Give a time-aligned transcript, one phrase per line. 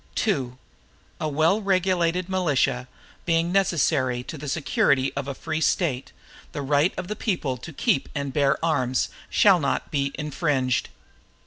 [0.27, 0.53] II
[1.19, 2.87] A well regulated militia,
[3.25, 6.11] being necessary to the security of a free State,
[6.53, 10.89] the right of the people to keep and bear arms, shall not be infringed.